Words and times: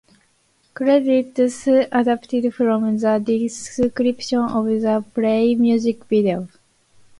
Credits 0.73 1.67
adapted 1.67 2.55
from 2.55 2.97
the 2.97 3.19
description 3.23 4.39
of 4.39 4.65
the 4.65 5.05
"Play" 5.13 5.53
music 5.53 6.05
video. 6.05 6.47